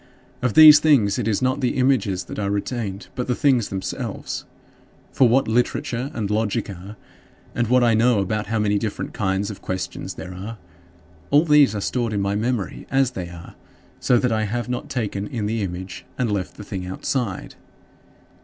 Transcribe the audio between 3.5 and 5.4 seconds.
themselves. For